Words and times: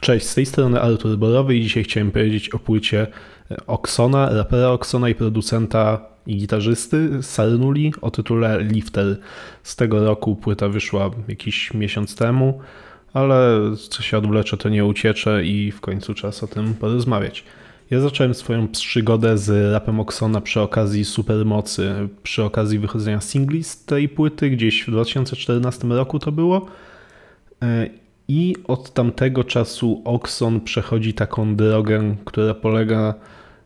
Cześć, 0.00 0.26
z 0.26 0.34
tej 0.34 0.46
strony 0.46 0.80
Artur 0.80 1.18
Borowy 1.18 1.56
i 1.56 1.62
dzisiaj 1.62 1.84
chciałem 1.84 2.10
powiedzieć 2.10 2.48
o 2.48 2.58
płycie 2.58 3.06
Oksona, 3.66 4.30
rapera 4.30 4.68
Oksona 4.70 5.08
i 5.08 5.14
producenta 5.14 6.00
i 6.26 6.36
gitarzysty 6.36 7.22
Sarnuli 7.22 7.92
o 8.00 8.10
tytule 8.10 8.62
Lifter. 8.62 9.16
Z 9.62 9.76
tego 9.76 10.04
roku 10.04 10.36
płyta 10.36 10.68
wyszła 10.68 11.10
jakiś 11.28 11.74
miesiąc 11.74 12.16
temu, 12.16 12.60
ale 13.12 13.60
co 13.90 14.02
się 14.02 14.18
odwlecze 14.18 14.56
to 14.56 14.68
nie 14.68 14.84
uciecze 14.84 15.44
i 15.44 15.72
w 15.72 15.80
końcu 15.80 16.14
czas 16.14 16.42
o 16.42 16.46
tym 16.46 16.74
porozmawiać. 16.74 17.44
Ja 17.90 18.00
zacząłem 18.00 18.34
swoją 18.34 18.68
przygodę 18.68 19.38
z 19.38 19.72
rapem 19.72 20.00
Oksona 20.00 20.40
przy 20.40 20.60
okazji 20.60 21.04
Supermocy, 21.04 22.08
przy 22.22 22.44
okazji 22.44 22.78
wychodzenia 22.78 23.20
singli 23.20 23.64
z 23.64 23.84
tej 23.84 24.08
płyty, 24.08 24.50
gdzieś 24.50 24.82
w 24.82 24.90
2014 24.90 25.88
roku 25.88 26.18
to 26.18 26.32
było. 26.32 26.66
I 28.32 28.56
od 28.68 28.92
tamtego 28.92 29.44
czasu 29.44 30.02
Oxon 30.04 30.60
przechodzi 30.60 31.14
taką 31.14 31.56
drogę, 31.56 32.16
która 32.24 32.54
polega 32.54 33.14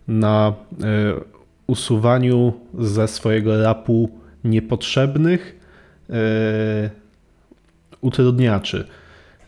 na 0.08 0.52
e, 0.72 0.84
usuwaniu 1.66 2.52
ze 2.78 3.08
swojego 3.08 3.62
rapu 3.62 4.10
niepotrzebnych 4.44 5.60
e, 6.10 6.90
utrudniaczy. 8.00 8.86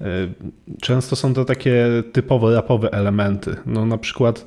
E, 0.01 0.05
często 0.83 1.17
są 1.17 1.35
to 1.35 1.45
takie 1.45 1.87
typowo 2.13 2.55
rapowe 2.55 2.93
elementy. 2.93 3.57
No, 3.67 3.87
na 3.87 3.99
przykład 3.99 4.47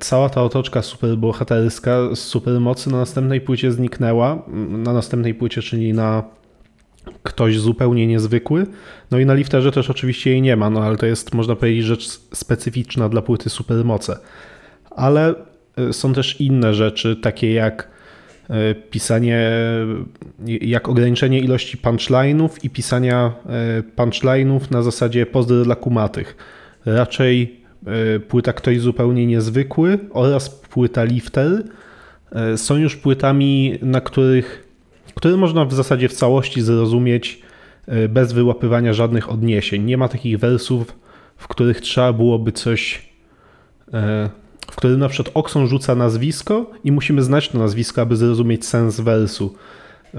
cała 0.00 0.28
ta 0.28 0.42
otoczka 0.42 0.82
superbohaterska 0.82 2.14
z 2.14 2.18
supermocy 2.18 2.90
na 2.90 2.98
następnej 2.98 3.40
płycie 3.40 3.72
zniknęła. 3.72 4.42
Na 4.68 4.92
następnej 4.92 5.34
płycie, 5.34 5.62
czyli 5.62 5.92
na 5.92 6.22
ktoś 7.22 7.58
zupełnie 7.58 8.06
niezwykły. 8.06 8.66
No 9.10 9.18
i 9.18 9.26
na 9.26 9.34
lifterze 9.34 9.72
też 9.72 9.90
oczywiście 9.90 10.30
jej 10.30 10.42
nie 10.42 10.56
ma, 10.56 10.70
no 10.70 10.82
ale 10.82 10.96
to 10.96 11.06
jest, 11.06 11.34
można 11.34 11.56
powiedzieć, 11.56 11.84
rzecz 11.84 12.08
specyficzna 12.34 13.08
dla 13.08 13.22
płyty 13.22 13.50
Supermoce. 13.50 14.18
Ale 14.90 15.34
y, 15.78 15.92
są 15.92 16.12
też 16.12 16.40
inne 16.40 16.74
rzeczy, 16.74 17.16
takie 17.16 17.52
jak 17.52 17.88
y, 18.50 18.74
pisanie, 18.90 19.50
jak 20.46 20.88
ograniczenie 20.88 21.40
ilości 21.40 21.78
punchline'ów 21.78 22.48
i 22.62 22.70
pisania 22.70 23.32
punchline'ów 23.96 24.60
na 24.70 24.82
zasadzie 24.82 25.26
pozdro 25.26 25.64
dla 25.64 25.76
kumatych. 25.76 26.36
Raczej 26.86 27.62
płyta 28.28 28.52
Ktoś 28.52 28.80
zupełnie 28.80 29.26
niezwykły 29.26 29.98
oraz 30.10 30.50
płyta 30.50 31.04
Lifter 31.04 31.62
są 32.56 32.76
już 32.76 32.96
płytami, 32.96 33.78
na 33.82 34.00
których 34.00 34.71
który 35.14 35.36
można 35.36 35.64
w 35.64 35.74
zasadzie 35.74 36.08
w 36.08 36.12
całości 36.12 36.62
zrozumieć 36.62 37.42
e, 37.86 38.08
bez 38.08 38.32
wyłapywania 38.32 38.92
żadnych 38.92 39.30
odniesień. 39.30 39.84
Nie 39.84 39.96
ma 39.96 40.08
takich 40.08 40.38
wersów, 40.38 40.98
w 41.36 41.48
których 41.48 41.80
trzeba 41.80 42.12
byłoby 42.12 42.52
coś, 42.52 43.08
e, 43.92 44.30
w 44.70 44.76
którym 44.76 44.98
na 44.98 45.08
przykład 45.08 45.36
Okson 45.36 45.66
rzuca 45.66 45.94
nazwisko 45.94 46.70
i 46.84 46.92
musimy 46.92 47.22
znać 47.22 47.48
to 47.48 47.58
nazwisko, 47.58 48.02
aby 48.02 48.16
zrozumieć 48.16 48.66
sens 48.66 49.00
wersu. 49.00 49.54
E, 50.14 50.18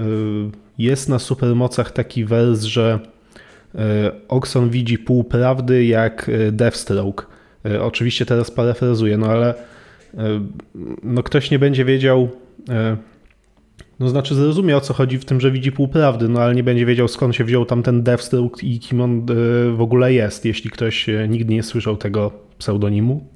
jest 0.78 1.08
na 1.08 1.18
supermocach 1.18 1.92
taki 1.92 2.24
wers, 2.24 2.62
że 2.62 2.98
Okson 4.28 4.70
widzi 4.70 4.98
pół 4.98 5.24
prawdy 5.24 5.84
jak 5.84 6.30
Deathstroke. 6.52 7.26
Oczywiście 7.80 8.26
teraz 8.26 8.50
parafrazuję, 8.50 9.18
no 9.18 9.26
ale 9.26 9.54
no 11.02 11.22
ktoś 11.22 11.50
nie 11.50 11.58
będzie 11.58 11.84
wiedział 11.84 12.28
no 14.00 14.08
znaczy 14.08 14.34
zrozumie 14.34 14.76
o 14.76 14.80
co 14.80 14.94
chodzi 14.94 15.18
w 15.18 15.24
tym, 15.24 15.40
że 15.40 15.50
widzi 15.50 15.72
półprawdy, 15.72 16.28
no 16.28 16.40
ale 16.40 16.54
nie 16.54 16.62
będzie 16.62 16.86
wiedział 16.86 17.08
skąd 17.08 17.36
się 17.36 17.44
wziął 17.44 17.66
tam 17.66 17.82
ten 17.82 18.02
Deathstroke 18.02 18.62
i 18.62 18.78
kim 18.78 19.00
on 19.00 19.18
e, 19.18 19.24
w 19.76 19.80
ogóle 19.80 20.12
jest, 20.12 20.44
jeśli 20.44 20.70
ktoś 20.70 21.08
e, 21.08 21.28
nigdy 21.28 21.54
nie 21.54 21.62
słyszał 21.62 21.96
tego 21.96 22.32
pseudonimu. 22.58 23.28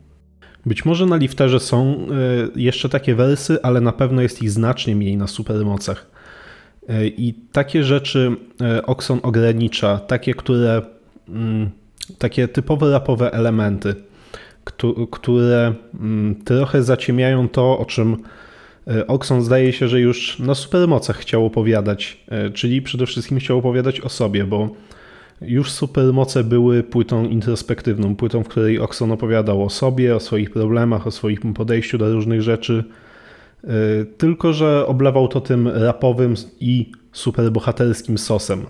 Być 0.67 0.85
może 0.85 1.07
na 1.07 1.17
lifterze 1.17 1.61
są 1.61 1.87
e, 1.87 2.07
jeszcze 2.57 2.89
takie 2.89 3.15
wersy, 3.15 3.63
ale 3.63 3.81
na 3.81 3.93
pewno 3.93 4.23
jest 4.23 4.43
ich 4.43 4.51
znacznie 4.51 4.97
mniej 4.97 5.17
na 5.17 5.27
supermocach. 5.27 6.19
I 7.17 7.35
takie 7.53 7.85
rzeczy 7.85 8.37
Oxon 8.87 9.21
ogranicza, 9.23 9.99
takie, 9.99 10.35
które 10.35 10.83
mm, 11.29 11.71
takie 12.19 12.49
typowe 12.49 12.91
rapowe 12.91 13.33
elementy, 13.33 13.95
które 15.11 15.75
mm, 16.01 16.35
trochę 16.45 16.83
zaciemiają 16.83 17.49
to, 17.49 17.79
o 17.79 17.85
czym 17.85 18.17
E, 18.89 19.07
Oxon 19.07 19.43
zdaje 19.43 19.73
się, 19.73 19.89
że 19.89 20.01
już 20.01 20.39
na 20.39 20.55
supermocach 20.55 21.17
chciał 21.17 21.47
opowiadać, 21.47 22.21
e, 22.29 22.51
czyli 22.51 22.83
przede 22.83 23.07
wszystkim 23.07 23.39
chciał 23.39 23.59
opowiadać 23.59 24.01
o 24.01 24.09
sobie, 24.09 24.45
bo 24.45 24.69
już 25.41 25.71
supermoce 25.71 26.45
były 26.45 26.83
płytą 26.83 27.25
introspektywną, 27.25 28.17
płytą, 28.17 28.45
w 28.45 28.49
której 28.49 28.79
Oxon 28.79 29.13
opowiadał 29.13 29.65
o 29.65 29.71
sobie, 29.71 30.17
o 30.17 30.21
swoich 30.21 30.51
problemach, 30.51 31.07
o 31.07 31.11
swoim 31.11 31.55
podejściu 31.55 31.99
do 31.99 32.13
różnych 32.13 32.43
rzeczy, 32.43 32.85
e, 33.65 33.69
tylko 34.19 34.53
że 34.53 34.87
oblewał 34.87 35.29
to 35.29 35.41
tym 35.41 35.69
rapowym 35.69 36.35
i 36.61 36.93
superbohaterskim 37.13 38.19
sosem. 38.19 38.67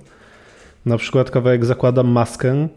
Na 0.86 0.96
przykład 0.96 1.30
kawałek 1.30 1.64
Zakładam 1.64 2.08
maskę, 2.08 2.68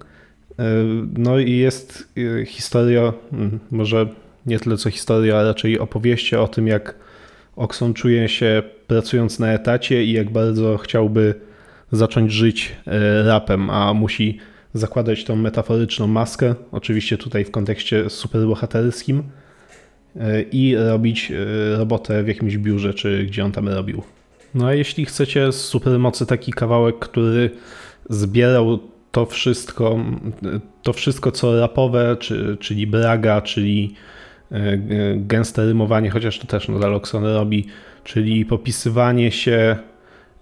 no 1.18 1.40
i 1.40 1.52
jest 1.52 2.08
historia, 2.46 3.14
hmm, 3.32 3.60
może 3.72 4.08
nie 4.46 4.60
tyle 4.60 4.78
co 4.78 4.90
historia, 4.90 5.38
a 5.38 5.44
raczej 5.44 5.80
opowieście 5.80 6.42
o 6.42 6.48
tym, 6.48 6.68
jak 6.68 6.96
Okson 7.56 7.94
czuje 7.94 8.30
się 8.30 8.64
pracując 8.88 9.40
na 9.40 9.54
etacie 9.54 10.04
i 10.04 10.12
jak 10.12 10.30
bardzo 10.30 10.78
chciałby 10.78 11.36
zacząć 11.92 12.32
żyć 12.32 12.76
e, 12.88 13.24
rapem, 13.24 13.70
a 13.70 13.94
musi 13.94 14.38
zakładać 14.74 15.24
tą 15.24 15.36
metaforyczną 15.36 16.08
maskę, 16.08 16.56
oczywiście 16.72 17.18
tutaj 17.18 17.46
w 17.46 17.52
kontekście 17.52 18.10
superbohaterskim 18.10 19.24
e, 20.16 20.42
i 20.42 20.76
robić 20.76 21.32
e, 21.32 21.78
robotę 21.78 22.24
w 22.24 22.28
jakimś 22.28 22.58
biurze, 22.58 22.94
czy 22.94 23.26
gdzie 23.26 23.46
on 23.46 23.52
tam 23.52 23.70
robił. 23.70 24.04
No 24.56 24.68
a 24.68 24.74
jeśli 24.74 25.06
chcecie 25.06 25.52
z 25.52 25.62
supermocy 25.62 26.26
taki 26.26 26.52
kawałek, 26.52 27.00
który 27.00 27.50
zbierał 28.10 28.80
to 29.12 29.26
wszystko, 29.26 30.06
to 30.84 30.94
wszystko 30.94 31.32
co 31.32 31.60
rapowe, 31.60 32.18
czy, 32.20 32.58
czyli 32.60 32.88
braga, 32.88 33.42
czyli 33.42 33.96
gęste 35.16 35.66
rymowanie, 35.66 36.10
chociaż 36.10 36.40
to 36.40 36.48
też 36.48 36.70
nadal 36.70 36.96
Oxon 36.96 37.26
robi, 37.26 37.68
czyli 38.04 38.46
popisywanie 38.46 39.32
się, 39.32 39.76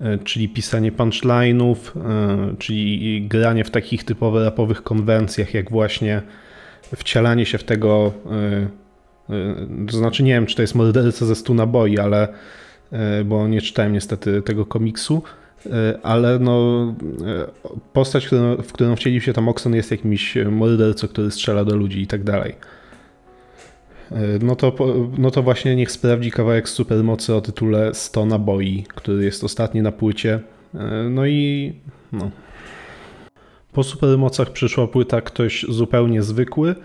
e, 0.02 0.18
czyli 0.18 0.50
pisanie 0.50 0.92
punchline'ów, 0.92 1.76
e, 1.96 2.56
czyli 2.58 3.28
granie 3.28 3.64
w 3.64 3.72
takich 3.72 4.04
typowo 4.04 4.44
rapowych 4.44 4.84
konwencjach, 4.84 5.54
jak 5.54 5.72
właśnie 5.72 6.22
wcielanie 6.96 7.46
się 7.46 7.58
w 7.58 7.64
tego, 7.64 8.14
to 9.92 9.98
znaczy 9.98 10.24
nie 10.24 10.34
wiem, 10.34 10.46
czy 10.46 10.56
to 10.56 10.62
jest 10.62 10.76
morderca 10.76 11.26
ze 11.26 11.36
stu 11.36 11.54
naboi, 11.54 12.00
ale 12.00 12.28
bo 13.26 13.48
nie 13.48 13.62
czytałem 13.62 13.94
niestety 13.94 14.42
tego 14.42 14.66
komiksu, 14.66 15.24
ale 16.04 16.40
no, 16.40 16.96
postać, 17.94 18.30
w 18.64 18.72
którą 18.72 18.96
wcielił 18.96 19.22
się 19.22 19.34
tam 19.34 19.50
Oxon 19.50 19.76
jest 19.76 19.92
jakimś 19.92 20.38
mordercą, 20.52 21.08
który 21.08 21.32
strzela 21.32 21.66
do 21.66 21.76
ludzi 21.76 22.02
i 22.02 22.08
tak 22.08 22.24
dalej. 22.24 22.56
E, 24.12 24.40
no 24.42 24.56
to, 24.56 24.74
no 25.18 25.32
to 25.32 25.44
właśnie 25.44 25.76
niech 25.76 25.92
sprawdzi 25.92 26.32
kawałek 26.32 26.70
supermocy 26.70 27.36
o 27.36 27.42
tytule 27.42 27.94
100 27.94 28.26
naboi, 28.26 28.86
który 28.96 29.26
jest 29.26 29.44
ostatni 29.44 29.82
na 29.82 29.92
płycie. 29.92 30.40
E, 30.76 31.10
no 31.10 31.26
i 31.26 31.74
no. 32.12 32.32
Po 33.72 33.84
supermocach 33.84 34.52
przyszła 34.52 34.88
płyta 34.88 35.22
Ktoś 35.22 35.66
zupełnie 35.70 36.24
zwykły, 36.24 36.76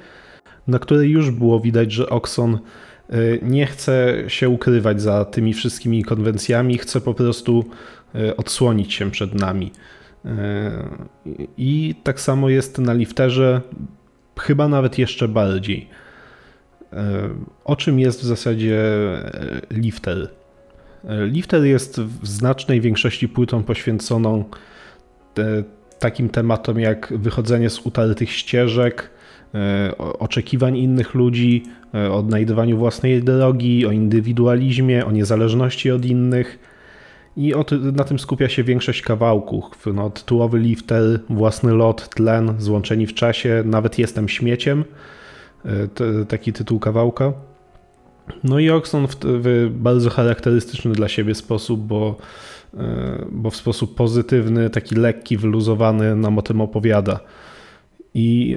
na 0.66 0.78
której 0.78 1.10
już 1.10 1.30
było 1.30 1.60
widać, 1.60 1.92
że 1.92 2.10
Oxon 2.10 2.54
e, 2.54 3.18
nie 3.42 3.66
chce 3.66 4.24
się 4.28 4.48
ukrywać 4.48 5.02
za 5.02 5.24
tymi 5.24 5.54
wszystkimi 5.54 6.04
konwencjami, 6.04 6.78
chce 6.78 7.00
po 7.00 7.14
prostu 7.14 7.64
odsłonić 8.36 8.94
się 8.94 9.10
przed 9.10 9.34
nami. 9.34 9.70
I 11.56 11.94
tak 12.02 12.20
samo 12.20 12.48
jest 12.48 12.78
na 12.78 12.92
lifterze, 12.92 13.60
chyba 14.38 14.68
nawet 14.68 14.98
jeszcze 14.98 15.28
bardziej. 15.28 15.88
E, 16.94 17.28
o 17.64 17.76
czym 17.76 17.98
jest 18.00 18.20
w 18.20 18.24
zasadzie 18.24 18.80
e, 18.80 19.60
Lifter? 19.70 20.28
E, 21.04 21.26
Lifter 21.26 21.64
jest 21.64 22.00
w 22.00 22.26
znacznej 22.26 22.80
większości 22.80 23.28
płytą 23.28 23.62
poświęconą 23.62 24.44
takim 25.98 26.28
tematom 26.28 26.80
jak 26.80 27.12
wychodzenie 27.16 27.70
z 27.70 27.86
utartych 27.86 28.32
ścieżek, 28.32 29.10
oczekiwań 30.18 30.76
innych 30.76 31.14
ludzi, 31.14 31.62
odnajdywaniu 32.12 32.78
własnej 32.78 33.22
drogi, 33.22 33.86
o 33.86 33.90
indywidualizmie, 33.90 35.06
o 35.06 35.12
niezależności 35.12 35.90
od 35.90 36.04
innych. 36.04 36.58
I 37.36 37.52
na 37.92 38.04
tym 38.04 38.18
skupia 38.18 38.48
się 38.48 38.64
większość 38.64 39.02
kawałków. 39.02 39.86
No, 39.94 40.10
tytułowy 40.10 40.58
lifter, 40.58 41.20
własny 41.30 41.72
lot, 41.72 42.08
tlen, 42.08 42.54
złączeni 42.58 43.06
w 43.06 43.14
czasie, 43.14 43.62
nawet 43.66 43.98
jestem 43.98 44.28
śmieciem. 44.28 44.84
E, 45.66 46.24
taki 46.24 46.52
tytuł 46.52 46.78
kawałka. 46.78 47.32
No 48.44 48.58
i 48.58 48.70
Oxon 48.70 49.06
w, 49.06 49.16
w, 49.24 49.70
bardzo 49.70 50.10
charakterystyczny 50.10 50.92
dla 50.92 51.08
siebie 51.08 51.34
sposób, 51.34 51.80
bo, 51.80 52.16
e, 52.74 53.24
bo 53.30 53.50
w 53.50 53.56
sposób 53.56 53.94
pozytywny, 53.94 54.70
taki 54.70 54.94
lekki, 54.94 55.36
wyluzowany 55.36 56.16
nam 56.16 56.38
o 56.38 56.42
tym 56.42 56.60
opowiada. 56.60 57.20
I 58.14 58.56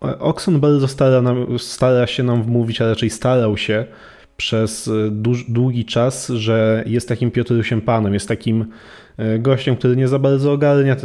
Oxon 0.00 0.60
bardzo 0.60 0.88
stara, 0.88 1.22
nam, 1.22 1.58
stara 1.58 2.06
się 2.06 2.22
nam 2.22 2.42
wmówić, 2.42 2.80
a 2.80 2.88
raczej 2.88 3.10
starał 3.10 3.56
się 3.56 3.86
przez 4.38 4.90
długi 5.48 5.84
czas, 5.84 6.28
że 6.28 6.84
jest 6.86 7.08
takim 7.08 7.30
Piotrusiem 7.30 7.80
Panem, 7.80 8.14
jest 8.14 8.28
takim 8.28 8.64
gościem, 9.38 9.76
który 9.76 9.96
nie 9.96 10.08
za 10.08 10.18
bardzo 10.18 10.52
ogarnia. 10.52 10.96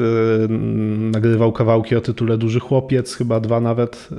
Nagrywał 1.11 1.51
kawałki 1.51 1.95
o 1.95 2.01
tytule 2.01 2.37
Duży 2.37 2.59
Chłopiec, 2.59 3.15
chyba 3.15 3.39
dwa 3.39 3.59
nawet, 3.59 4.09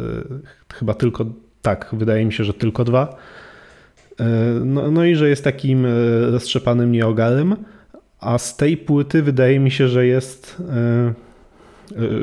chyba 0.74 0.94
tylko, 0.94 1.26
tak, 1.62 1.88
wydaje 1.92 2.24
mi 2.24 2.32
się, 2.32 2.44
że 2.44 2.54
tylko 2.54 2.84
dwa. 2.84 3.16
No, 4.64 4.90
no 4.90 5.04
i 5.04 5.14
że 5.14 5.28
jest 5.28 5.44
takim 5.44 5.86
roztrzepanym 6.30 6.92
nieogarem, 6.92 7.56
a 8.20 8.38
z 8.38 8.56
tej 8.56 8.76
płyty 8.76 9.22
wydaje 9.22 9.60
mi 9.60 9.70
się, 9.70 9.88
że 9.88 10.06
jest, 10.06 10.62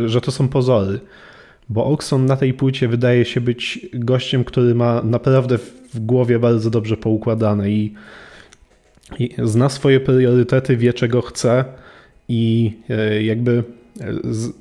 że 0.05 0.21
to 0.21 0.31
są 0.31 0.47
pozory 0.47 0.99
bo 1.69 1.85
Oxon 1.85 2.25
na 2.25 2.37
tej 2.37 2.53
płycie 2.53 2.87
wydaje 2.87 3.25
się 3.25 3.41
być 3.41 3.87
gościem, 3.93 4.43
który 4.43 4.75
ma 4.75 5.01
naprawdę 5.03 5.57
w 5.93 5.99
głowie 5.99 6.39
bardzo 6.39 6.69
dobrze 6.69 6.97
poukładane 6.97 7.71
i, 7.71 7.93
i 9.19 9.29
zna 9.43 9.69
swoje 9.69 9.99
priorytety, 9.99 10.77
wie 10.77 10.93
czego 10.93 11.21
chce 11.21 11.65
i 12.29 12.73
e, 12.89 13.23
jakby 13.23 13.63
e, 14.01 14.13
z, 14.23 14.53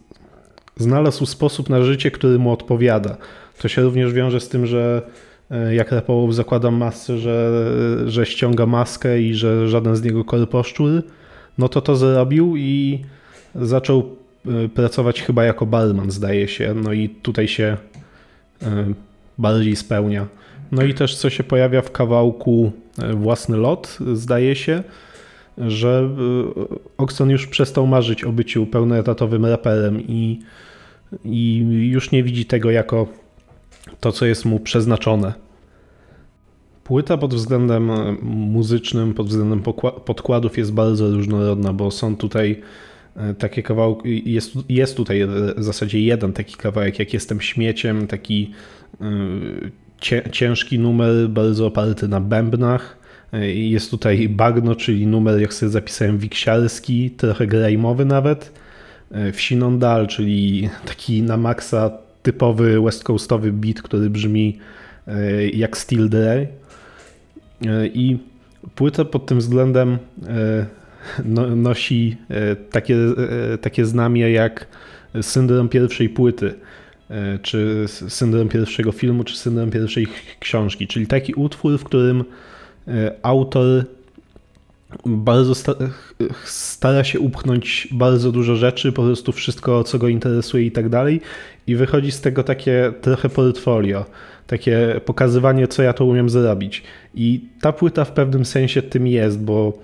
znalazł 0.76 1.26
sposób 1.26 1.68
na 1.68 1.82
życie, 1.82 2.10
który 2.10 2.38
mu 2.38 2.52
odpowiada. 2.52 3.16
To 3.58 3.68
się 3.68 3.82
również 3.82 4.12
wiąże 4.12 4.40
z 4.40 4.48
tym, 4.48 4.66
że 4.66 5.02
e, 5.50 5.74
jak 5.74 5.92
rapował 5.92 6.32
zakładam 6.32 6.74
masce, 6.74 7.18
że, 7.18 7.66
że 8.06 8.26
ściąga 8.26 8.66
maskę 8.66 9.22
i 9.22 9.34
że 9.34 9.68
żaden 9.68 9.96
z 9.96 10.02
niego 10.02 10.24
korposzczur, 10.24 11.02
no 11.58 11.68
to 11.68 11.80
to 11.80 11.96
zrobił 11.96 12.56
i 12.56 13.00
zaczął 13.54 14.16
pracować 14.74 15.22
chyba 15.22 15.44
jako 15.44 15.66
barman, 15.66 16.10
zdaje 16.10 16.48
się. 16.48 16.74
No 16.74 16.92
i 16.92 17.08
tutaj 17.08 17.48
się 17.48 17.76
bardziej 19.38 19.76
spełnia. 19.76 20.26
No 20.72 20.82
i 20.82 20.94
też 20.94 21.16
co 21.16 21.30
się 21.30 21.44
pojawia 21.44 21.82
w 21.82 21.92
kawałku 21.92 22.72
y, 22.98 23.14
Własny 23.14 23.56
lot, 23.56 23.98
zdaje 24.14 24.56
się, 24.56 24.82
że 25.58 26.10
Oxon 26.98 27.30
już 27.30 27.46
przestał 27.46 27.86
marzyć 27.86 28.24
o 28.24 28.32
byciu 28.32 28.66
pełnoetatowym 28.66 29.46
raperem 29.46 30.00
i, 30.00 30.40
i 31.24 31.56
już 31.90 32.10
nie 32.10 32.22
widzi 32.22 32.44
tego 32.44 32.70
jako 32.70 33.08
to, 34.00 34.12
co 34.12 34.26
jest 34.26 34.44
mu 34.44 34.60
przeznaczone. 34.60 35.32
Płyta 36.84 37.18
pod 37.18 37.34
względem 37.34 37.90
muzycznym, 38.22 39.14
pod 39.14 39.28
względem 39.28 39.62
podkładów 40.04 40.58
jest 40.58 40.72
bardzo 40.72 41.10
różnorodna, 41.10 41.72
bo 41.72 41.90
są 41.90 42.16
tutaj 42.16 42.62
E, 43.16 43.34
takie 43.34 43.62
kawałki, 43.62 44.32
jest, 44.32 44.52
jest 44.68 44.96
tutaj 44.96 45.26
w 45.56 45.64
zasadzie 45.64 46.00
jeden 46.00 46.32
taki 46.32 46.56
kawałek, 46.56 46.98
jak 46.98 47.14
jestem 47.14 47.40
śmieciem, 47.40 48.06
taki 48.06 48.50
e, 49.00 49.04
ciężki 50.32 50.78
numer, 50.78 51.28
bardzo 51.28 51.66
oparty 51.66 52.08
na 52.08 52.20
bębnach. 52.20 52.96
E, 53.32 53.50
jest 53.54 53.90
tutaj 53.90 54.28
bagno, 54.28 54.74
czyli 54.74 55.06
numer, 55.06 55.40
jak 55.40 55.54
sobie 55.54 55.70
zapisałem, 55.70 56.18
wiksiarski, 56.18 57.10
trochę 57.10 57.46
grajmowy 57.46 58.04
nawet. 58.04 58.52
Wsinondal, 59.32 60.06
czyli 60.06 60.68
taki 60.86 61.22
na 61.22 61.36
maksa 61.36 61.90
typowy 62.22 62.80
west 62.80 63.04
coastowy 63.04 63.52
beat, 63.52 63.82
który 63.82 64.10
brzmi 64.10 64.58
jak 65.52 65.76
Steel 65.76 66.08
Dre. 66.08 66.46
I 67.94 68.18
płyta 68.74 69.04
pod 69.04 69.26
tym 69.26 69.38
względem 69.38 69.98
no, 71.24 71.56
nosi 71.56 72.16
e, 72.28 72.56
takie, 72.56 72.96
e, 73.52 73.58
takie 73.58 73.86
znamie 73.86 74.30
jak 74.30 74.66
syndrom 75.22 75.68
pierwszej 75.68 76.08
płyty, 76.08 76.46
e, 76.46 76.54
czy 77.42 77.84
syndrom 77.88 78.48
pierwszego 78.48 78.92
filmu, 78.92 79.24
czy 79.24 79.36
syndrom 79.36 79.70
pierwszej 79.70 80.06
książki. 80.40 80.86
Czyli 80.86 81.06
taki 81.06 81.34
utwór, 81.34 81.78
w 81.78 81.84
którym 81.84 82.24
autor 83.22 83.84
bardzo 85.06 85.54
stara 86.44 87.04
się 87.04 87.20
upchnąć 87.20 87.88
bardzo 87.92 88.32
dużo 88.32 88.56
rzeczy, 88.56 88.92
po 88.92 89.02
prostu 89.02 89.32
wszystko, 89.32 89.84
co 89.84 89.98
go 89.98 90.08
interesuje 90.08 90.66
i 90.66 90.72
tak 90.72 90.88
dalej, 90.88 91.20
i 91.66 91.76
wychodzi 91.76 92.12
z 92.12 92.20
tego 92.20 92.42
takie 92.42 92.92
trochę 93.00 93.28
portfolio, 93.28 94.04
takie 94.46 95.00
pokazywanie, 95.04 95.68
co 95.68 95.82
ja 95.82 95.92
to 95.92 96.04
umiem 96.04 96.30
zrobić. 96.30 96.82
I 97.14 97.44
ta 97.60 97.72
płyta 97.72 98.04
w 98.04 98.12
pewnym 98.12 98.44
sensie 98.44 98.82
tym 98.82 99.06
jest, 99.06 99.40
bo 99.40 99.78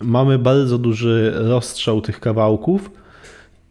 mamy 0.00 0.38
bardzo 0.38 0.78
duży 0.78 1.32
rozstrzał 1.34 2.00
tych 2.00 2.20
kawałków 2.20 2.90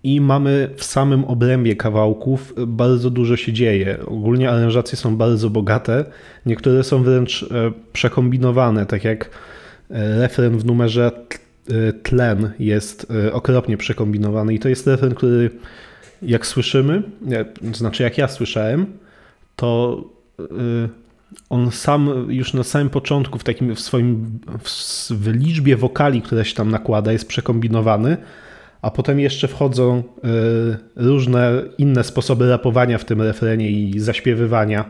i 0.04 0.22
mamy 0.22 0.69
w 0.75 0.84
samym 0.84 1.25
obrębie 1.25 1.75
kawałków 1.75 2.54
bardzo 2.68 3.10
dużo 3.10 3.38
się 3.38 3.54
dzieje. 3.54 3.98
Ogólnie 4.06 4.50
aranżacje 4.50 4.98
są 4.98 5.18
bardzo 5.18 5.50
bogate, 5.50 6.06
niektóre 6.46 6.84
są 6.84 7.04
wręcz 7.04 7.44
e, 7.44 7.72
przekombinowane, 7.94 8.86
tak 8.86 9.04
jak 9.04 9.30
e, 9.90 10.19
refren 10.19 10.57
w 10.57 10.66
numerze 10.66 11.12
e, 11.69 11.94
Tlen 11.94 12.51
jest 12.60 13.13
okropnie 13.31 13.78
przekombinowany. 13.78 14.54
I 14.54 14.60
to 14.60 14.69
jest 14.69 14.88
refren, 14.88 15.16
który 15.16 15.50
jak 16.22 16.48
słyszymy, 16.48 17.04
znaczy 17.74 18.04
jak 18.04 18.18
ja 18.18 18.28
słyszałem, 18.28 18.86
to 19.56 20.04
on 21.50 21.72
sam 21.72 22.25
już 22.30 22.54
na 22.54 22.63
samym 22.63 22.90
początku 22.90 23.40
w 23.40 23.44
takim 23.44 23.75
w 23.75 23.80
swoim 23.80 24.40
w, 25.10 25.28
liczbie 25.28 25.78
wokali, 25.78 26.22
które 26.22 26.45
się 26.45 26.56
tam 26.56 26.72
nakłada, 26.72 27.12
jest 27.12 27.28
przekombinowany, 27.28 28.18
a 28.81 28.92
potem 28.92 29.20
jeszcze 29.20 29.48
wchodzą 29.48 29.98
y, 29.98 30.78
różne 30.96 31.62
inne 31.78 32.04
sposoby 32.04 32.50
rapowania 32.50 32.98
w 32.98 33.06
tym 33.06 33.22
refrenie 33.22 33.72
i 33.72 34.00
zaśpiewywania. 34.00 34.86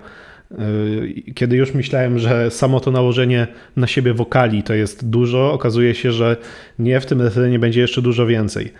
Y, 0.51 1.33
kiedy 1.36 1.56
już 1.57 1.74
myślałem, 1.74 2.19
że 2.19 2.51
samo 2.51 2.80
to 2.80 2.91
nałożenie 2.91 3.47
na 3.75 3.88
siebie 3.88 4.13
wokali 4.13 4.63
to 4.63 4.74
jest 4.74 5.09
dużo, 5.09 5.53
okazuje 5.53 5.95
się, 5.95 6.12
że 6.12 6.38
nie, 6.80 7.00
w 7.00 7.06
tym 7.06 7.21
refrenie 7.21 7.59
będzie 7.59 7.81
jeszcze 7.81 8.01
dużo 8.01 8.25
więcej. 8.25 8.74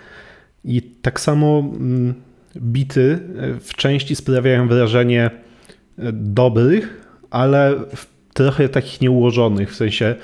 I 0.65 0.81
tak 0.81 1.19
samo 1.19 1.59
mm, 1.59 2.13
bity 2.57 3.19
w 3.59 3.73
części 3.75 4.15
sprawiają 4.15 4.67
wrażenie 4.67 5.29
dobrych, 6.13 7.07
ale 7.29 7.75
trochę 8.33 8.69
takich 8.69 9.01
nieułożonych, 9.01 9.71
w 9.71 9.75
sensie 9.75 10.15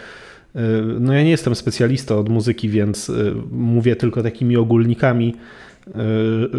no 0.99 1.13
ja 1.13 1.23
nie 1.23 1.29
jestem 1.29 1.55
specjalistą 1.55 2.19
od 2.19 2.29
muzyki, 2.29 2.69
więc 2.69 3.09
y, 3.09 3.33
mówię 3.51 3.95
tylko 3.95 4.23
takimi 4.23 4.57
ogólnikami, 4.57 5.35
y, 5.87 5.91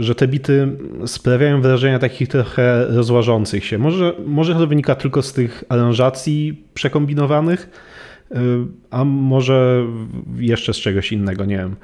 że 0.02 0.14
te 0.14 0.28
bity 0.28 0.68
sprawiają 1.06 1.62
wrażenia 1.62 1.98
takich 1.98 2.28
trochę 2.28 2.86
rozłażących 2.86 3.64
się. 3.64 3.78
Może, 3.78 4.12
może 4.26 4.54
to 4.54 4.66
wynika 4.66 4.94
tylko 4.94 5.22
z 5.22 5.32
tych 5.32 5.64
aranżacji 5.68 6.64
przekombinowanych, 6.74 7.70
a 8.90 9.04
może 9.04 9.86
jeszcze 10.36 10.74
z 10.74 10.76
czegoś 10.76 11.12
innego, 11.12 11.44
nie 11.44 11.56
wiem. 11.56 11.76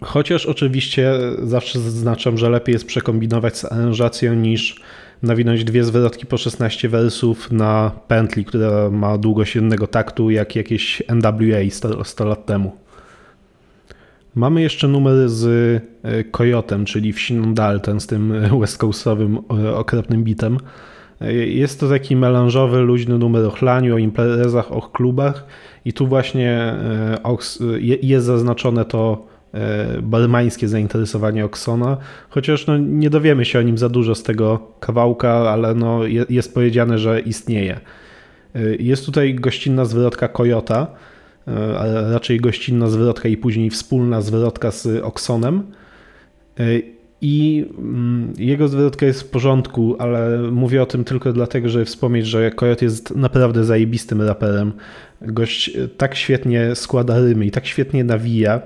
Chociaż 0.00 0.46
oczywiście 0.46 1.12
zawsze 1.42 1.80
zaznaczam, 1.80 2.38
że 2.38 2.50
lepiej 2.50 2.72
jest 2.72 2.86
przekombinować 2.86 3.58
z 3.58 3.64
aranżacją 3.64 4.34
niż 4.34 4.80
nawinąć 5.22 5.64
dwie 5.64 5.84
zwrotki 5.84 6.26
po 6.26 6.38
16 6.38 6.88
wersów 6.88 7.52
na 7.52 7.90
pętli, 8.08 8.44
która 8.44 8.90
ma 8.90 9.18
długość 9.18 9.54
jednego 9.54 9.86
taktu, 9.86 10.30
jak 10.30 10.56
jakieś 10.56 11.02
NWA 11.08 11.70
100, 11.70 12.04
100 12.04 12.24
lat 12.24 12.46
temu. 12.46 12.72
Mamy 14.34 14.62
jeszcze 14.62 14.88
numer 14.88 15.28
z 15.28 15.46
e, 16.02 16.24
Coyotem, 16.24 16.84
czyli 16.84 17.12
Wsiną 17.12 17.54
Dalton, 17.54 18.00
z 18.00 18.06
tym 18.06 18.32
west 18.60 18.78
coastowym 18.78 19.38
e, 19.64 19.74
okropnym 19.74 20.24
bitem. 20.24 20.58
E, 21.20 21.32
jest 21.34 21.80
to 21.80 21.88
taki 21.88 22.16
melanżowy, 22.16 22.78
luźny 22.78 23.18
numer 23.18 23.44
o 23.44 23.50
chlaniu, 23.50 23.94
o 23.94 23.98
imprezach, 23.98 24.72
o 24.72 24.82
klubach 24.82 25.46
i 25.84 25.92
tu 25.92 26.06
właśnie 26.06 26.74
jest 28.02 28.26
zaznaczone 28.26 28.84
to 28.84 29.26
E, 29.54 30.02
barmańskie 30.02 30.68
zainteresowanie 30.68 31.44
Oksona, 31.44 31.96
chociaż 32.28 32.66
no, 32.66 32.78
nie 32.78 33.10
dowiemy 33.10 33.44
się 33.44 33.58
o 33.58 33.62
nim 33.62 33.78
za 33.78 33.88
dużo 33.88 34.14
z 34.14 34.22
tego 34.22 34.72
kawałka, 34.80 35.30
ale 35.30 35.74
no, 35.74 36.00
jest 36.28 36.54
powiedziane, 36.54 36.98
że 36.98 37.20
istnieje. 37.20 37.80
E, 38.54 38.60
jest 38.78 39.06
tutaj 39.06 39.34
gościnna 39.34 39.84
zwrotka 39.84 40.28
Kojota, 40.28 40.86
e, 41.48 41.78
a 41.78 42.12
raczej 42.12 42.40
gościnna 42.40 42.86
zwrotka 42.86 43.28
i 43.28 43.36
później 43.36 43.70
wspólna 43.70 44.20
zwrotka 44.20 44.70
z 44.70 44.86
Oksonem. 45.02 45.62
I 47.20 47.66
mm, 47.78 48.32
jego 48.38 48.68
zwrotka 48.68 49.06
jest 49.06 49.22
w 49.22 49.28
porządku, 49.30 49.96
ale 49.98 50.38
mówię 50.38 50.82
o 50.82 50.86
tym 50.86 51.04
tylko 51.04 51.32
dlatego, 51.32 51.68
żeby 51.68 51.84
wspomnieć, 51.84 52.26
że 52.26 52.50
Kojot 52.50 52.82
jest 52.82 53.16
naprawdę 53.16 53.64
zajebistym 53.64 54.22
raperem. 54.22 54.72
Gość 55.22 55.70
tak 55.96 56.14
świetnie 56.14 56.74
składa 56.74 57.20
rymy 57.20 57.46
i 57.46 57.50
tak 57.50 57.66
świetnie 57.66 58.04
nawija, 58.04 58.60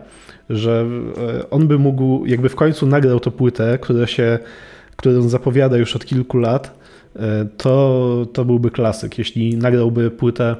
że 0.50 0.86
e, 1.18 1.50
on 1.50 1.68
by 1.68 1.78
mógł, 1.78 2.26
jakby 2.26 2.48
w 2.48 2.56
końcu 2.56 2.86
nagrał 2.86 3.20
to 3.20 3.30
płytę, 3.30 3.78
która 3.78 4.06
się, 4.06 4.38
którą 4.96 5.28
zapowiada 5.28 5.76
już 5.76 5.96
od 5.96 6.04
kilku 6.04 6.38
lat, 6.38 6.78
e, 7.16 7.46
to, 7.56 8.26
to 8.32 8.44
byłby 8.44 8.70
klasyk. 8.70 9.18
Jeśli 9.18 9.56
nagrałby 9.56 10.10
płytę, 10.10 10.56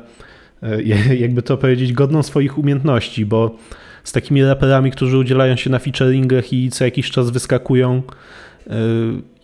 e, 0.63 0.83
jakby 1.25 1.43
to 1.43 1.57
powiedzieć, 1.57 1.93
godną 1.93 2.23
swoich 2.23 2.59
umiejętności, 2.59 3.27
bo 3.27 3.57
z 4.05 4.13
takimi 4.13 4.45
raperami, 4.45 4.91
którzy 4.91 5.19
udzielają 5.19 5.57
się 5.57 5.71
na 5.71 5.79
featuringach 5.79 6.53
i 6.53 6.71
co 6.71 6.85
jakiś 6.85 7.11
czas 7.11 7.31
wyskakują, 7.31 8.03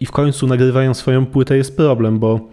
i 0.00 0.06
w 0.06 0.10
końcu 0.10 0.46
nagrywają 0.46 0.94
swoją 0.94 1.26
płytę 1.26 1.56
jest 1.56 1.76
problem, 1.76 2.18
bo 2.18 2.48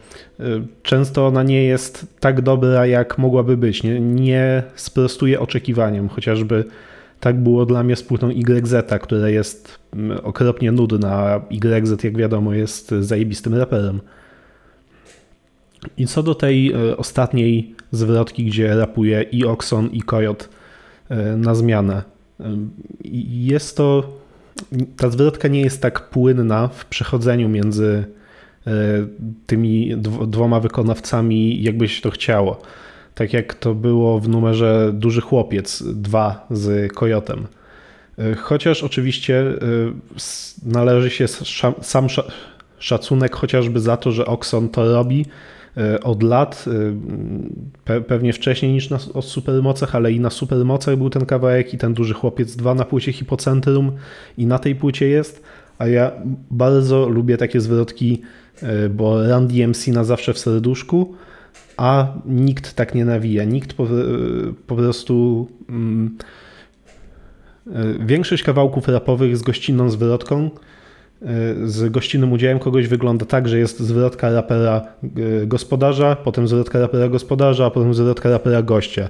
często 0.84 1.28
ona 1.28 1.44
nie 1.44 1.64
jest 1.64 2.08
tak 2.20 2.42
dobra, 2.42 2.86
jak 2.86 3.18
mogłaby 3.18 3.58
być. 3.58 3.84
Nie, 3.84 4.00
nie 4.00 4.64
sprostuje 4.76 5.40
oczekiwaniom, 5.40 6.10
chociażby 6.10 6.66
tak 7.20 7.40
było 7.44 7.66
dla 7.66 7.84
mnie 7.84 7.96
z 7.96 8.04
płytą 8.04 8.30
YZ, 8.30 8.74
która 9.02 9.30
jest 9.30 9.80
okropnie 10.24 10.72
nudna. 10.72 11.42
YZ, 11.52 12.04
jak 12.04 12.18
wiadomo, 12.18 12.54
jest 12.54 12.90
zajebistym 12.90 13.56
raperem. 13.56 14.02
I 15.98 16.08
co 16.08 16.24
do 16.24 16.36
tej 16.36 16.72
e, 16.72 16.98
ostatniej 16.98 17.76
zwrotki, 17.92 18.46
gdzie 18.46 18.76
rapuje 18.76 19.22
i 19.22 19.46
Oxon, 19.46 19.90
i 19.92 20.02
Kojot 20.02 20.44
e, 20.44 20.65
na 21.38 21.56
zmianę. 21.56 22.04
E, 22.40 22.58
jest 23.30 23.78
to. 23.78 24.10
Ta 24.98 25.10
zwrotka 25.10 25.48
nie 25.48 25.62
jest 25.62 25.82
tak 25.82 26.10
płynna 26.10 26.68
w 26.68 26.86
przechodzeniu 26.86 27.50
między 27.50 28.06
tymi 29.48 29.98
dwoma 30.28 30.60
wykonawcami, 30.60 31.64
jakbyś 31.64 32.02
to 32.02 32.12
chciało 32.12 32.62
tak 33.16 33.34
jak 33.34 33.54
to 33.54 33.74
było 33.74 34.20
w 34.20 34.30
numerze 34.30 34.92
Duży 34.94 35.22
Chłopiec 35.22 35.84
2 35.86 36.48
z 36.52 36.94
Kojotem. 36.94 37.48
E, 38.18 38.36
chociaż 38.36 38.84
oczywiście 38.84 39.40
e, 39.40 39.56
należy 40.66 41.10
się 41.10 41.26
sam 41.82 42.08
szacunek 42.80 43.36
chociażby 43.36 43.80
za 43.80 43.98
to, 43.98 44.12
że 44.12 44.26
Oxon 44.26 44.70
to 44.70 44.94
robi 44.94 45.22
e, 45.22 45.65
od 46.04 46.24
lat, 46.24 46.66
pewnie 48.08 48.34
wcześniej 48.34 48.74
niż 48.74 48.90
na, 48.90 49.00
o 49.14 49.22
supermocach, 49.22 49.96
ale 49.96 50.12
i 50.12 50.20
na 50.20 50.30
supermocach 50.30 50.98
był 50.98 51.10
ten 51.10 51.26
kawałek 51.26 51.74
i 51.74 51.78
ten 51.78 51.94
Duży 51.94 52.14
Chłopiec 52.14 52.56
2 52.56 52.76
na 52.76 52.86
płycie 52.86 53.14
Hipocentrum 53.14 53.92
i 54.38 54.46
na 54.46 54.60
tej 54.60 54.76
płycie 54.76 55.08
jest, 55.08 55.44
a 55.78 55.88
ja 55.88 56.12
bardzo 56.52 57.10
lubię 57.10 57.38
takie 57.38 57.62
zwrotki, 57.62 58.22
bo 58.90 59.28
Run 59.28 59.48
DMC 59.48 59.88
na 59.88 60.04
zawsze 60.04 60.34
w 60.34 60.40
serduszku, 60.40 61.16
a 61.78 62.14
nikt 62.26 62.74
tak 62.74 62.96
nie 62.96 63.06
nawija. 63.06 63.44
Nikt 63.44 63.74
po, 63.74 63.88
po 64.68 64.76
prostu. 64.76 65.48
Mm, 65.70 66.18
e, 67.68 68.06
większość 68.06 68.44
kawałków 68.44 68.88
rapowych 68.88 69.38
z 69.38 69.42
gościnną 69.42 69.90
zwrotką, 69.90 70.46
e, 70.46 70.50
z 71.64 71.92
gościnnym 71.92 72.34
udziałem 72.34 72.60
kogoś 72.60 72.88
wygląda 72.88 73.26
tak, 73.26 73.48
że 73.48 73.60
jest 73.60 73.80
zwrotka 73.80 74.32
rapera 74.32 74.82
e, 75.42 75.48
gospodarza, 75.48 76.16
potem 76.16 76.48
zwrotka 76.48 76.80
rapera 76.80 77.08
gospodarza, 77.08 77.66
a 77.66 77.70
potem 77.70 77.94
zwrotka 77.94 78.30
rapera 78.30 78.62
gościa. 78.62 79.10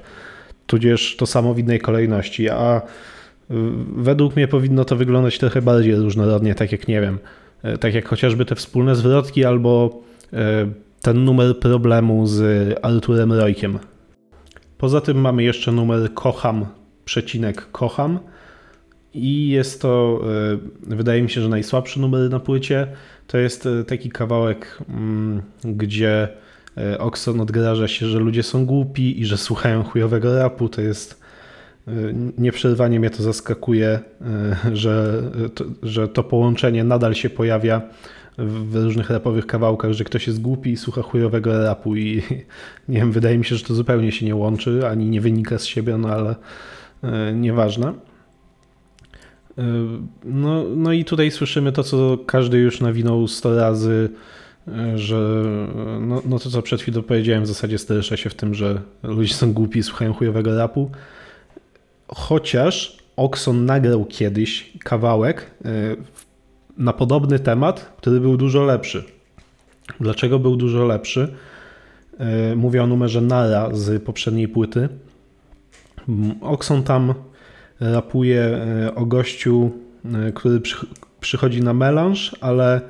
Tudzież 0.68 1.16
to 1.16 1.26
samo 1.26 1.54
w 1.54 1.60
innej 1.60 1.80
kolejności. 1.80 2.50
A 2.50 2.82
według 3.96 4.36
mnie 4.36 4.48
powinno 4.48 4.86
to 4.86 4.96
wyglądać 4.96 5.38
trochę 5.40 5.62
bardziej 5.62 5.96
różnorodnie, 5.96 6.56
tak 6.56 6.72
jak 6.72 6.88
nie 6.88 7.02
wiem, 7.02 7.20
tak 7.80 7.94
jak 7.94 8.08
chociażby 8.08 8.46
te 8.46 8.56
wspólne 8.56 8.96
zwrotki 8.96 9.46
albo 9.46 10.00
ten 11.02 11.26
numer 11.26 11.60
problemu 11.60 12.28
z 12.28 12.80
Arturem 12.82 13.34
Rojkiem. 13.34 13.80
Poza 14.78 15.02
tym 15.02 15.18
mamy 15.22 15.44
jeszcze 15.44 15.72
numer 15.72 16.14
Kocham, 16.14 16.66
przecinek 17.06 17.72
Kocham 17.72 18.20
i 19.16 19.50
jest 19.50 19.82
to, 19.82 20.22
e, 20.92 20.96
wydaje 20.96 21.22
mi 21.22 21.30
się, 21.30 21.42
że 21.42 21.50
najsłabszy 21.50 22.00
numer 22.00 22.30
na 22.30 22.40
płycie. 22.40 22.88
To 23.28 23.38
jest 23.38 23.66
e, 23.66 23.84
taki 23.84 24.10
kawałek, 24.10 24.78
mm, 24.90 25.42
gdzie 25.64 26.28
e, 26.78 26.98
Oxon 27.00 27.42
odgraża 27.42 27.88
się, 27.88 28.06
że 28.08 28.20
ludzie 28.20 28.44
są 28.44 28.66
głupi 28.66 29.22
i 29.22 29.26
że 29.26 29.38
słuchają 29.38 29.84
chujowego 29.84 30.40
rapu. 30.40 30.70
To 30.70 30.82
jest 30.82 31.26
nieprzerwanie 32.38 33.00
mnie 33.00 33.10
to 33.10 33.24
zaskakuje, 33.24 34.00
że 34.74 35.24
to, 35.56 35.66
że 35.84 36.08
to 36.08 36.24
połączenie 36.24 36.84
nadal 36.84 37.14
się 37.14 37.30
pojawia 37.30 37.82
w 38.38 38.76
różnych 38.76 39.10
rapowych 39.10 39.48
kawałkach, 39.48 39.92
że 39.94 40.04
ktoś 40.04 40.28
jest 40.28 40.42
głupi 40.42 40.72
i 40.72 40.78
słucha 40.78 41.02
chujowego 41.02 41.64
rapu 41.64 41.96
i 41.96 42.22
nie 42.90 42.98
wiem, 42.98 43.12
wydaje 43.12 43.38
mi 43.38 43.46
się, 43.46 43.56
że 43.56 43.66
to 43.66 43.74
zupełnie 43.74 44.12
się 44.12 44.26
nie 44.26 44.36
łączy, 44.36 44.88
ani 44.88 45.06
nie 45.10 45.22
wynika 45.22 45.60
z 45.60 45.66
siebie, 45.66 45.98
no 45.98 46.10
ale 46.10 46.36
nieważne. 47.34 47.94
E, 49.58 49.64
no, 50.24 50.64
no 50.76 50.92
i 50.92 51.06
tutaj 51.06 51.32
słyszymy 51.32 51.72
to, 51.72 51.84
co 51.84 52.18
każdy 52.26 52.58
już 52.58 52.82
nawinął 52.82 53.28
100 53.28 53.56
razy, 53.56 54.10
e, 54.68 54.98
że 54.98 55.44
no, 56.02 56.22
no 56.26 56.40
to, 56.40 56.50
co 56.50 56.62
przed 56.62 56.82
chwilą 56.82 57.02
powiedziałem, 57.02 57.44
w 57.44 57.48
zasadzie 57.48 57.78
steryszę 57.78 58.18
się 58.18 58.30
w 58.30 58.36
tym, 58.36 58.54
że 58.54 58.82
ludzie 59.04 59.34
są 59.34 59.54
głupi 59.54 59.80
i 59.80 59.84
słuchają 59.84 60.14
chujowego 60.14 60.58
rapu. 60.58 60.92
Chociaż 62.08 62.98
Oxon 63.16 63.66
nagrał 63.66 64.06
kiedyś 64.06 64.74
kawałek 64.84 65.52
na 66.78 66.94
podobny 66.94 67.40
temat, 67.40 67.94
który 67.98 68.20
był 68.20 68.38
dużo 68.38 68.64
lepszy. 68.64 69.04
Dlaczego 70.00 70.40
był 70.40 70.56
dużo 70.56 70.86
lepszy? 70.86 71.36
Mówię 72.56 72.84
o 72.84 72.88
numerze 72.88 73.22
Nara 73.22 73.70
z 73.74 74.04
poprzedniej 74.04 74.48
płyty. 74.48 74.90
Okson 76.42 76.84
tam 76.84 77.14
rapuje 77.80 78.42
e, 78.42 78.96
o 78.96 79.06
gościu, 79.06 79.72
e, 80.06 80.32
który 80.32 80.62
przychodzi 81.20 81.62
na 81.62 81.74
melanż, 81.74 82.36
ale 82.42 82.82